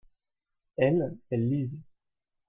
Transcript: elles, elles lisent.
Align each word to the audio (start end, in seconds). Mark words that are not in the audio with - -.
elles, 0.77 1.15
elles 1.29 1.47
lisent. 1.47 1.79